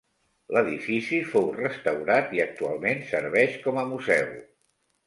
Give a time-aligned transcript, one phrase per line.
[0.55, 4.35] L'edifici fou restaurat i actualment serveix com a museu.